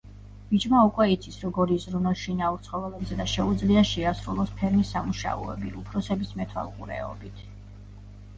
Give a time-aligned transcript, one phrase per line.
[0.51, 7.47] ბიჭმა უკვე იცის როგორ იზრუნოს შინაურ ცხოველებზე და შეუძლია შეასრულოს ფერმის სამუშაოები უფროსების მეთვალყურეობით.